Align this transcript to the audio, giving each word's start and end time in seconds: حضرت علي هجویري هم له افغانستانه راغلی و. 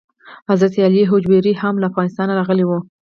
حضرت 0.49 0.73
علي 0.85 1.01
هجویري 1.11 1.53
هم 1.61 1.75
له 1.81 1.85
افغانستانه 1.91 2.33
راغلی 2.39 2.65
و. 2.65 2.71